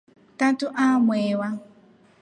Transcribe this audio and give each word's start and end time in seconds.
Tatu 0.39 0.65
aa 0.83 0.95
mwehewa. 1.05 1.47